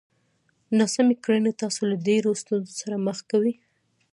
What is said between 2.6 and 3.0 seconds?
سره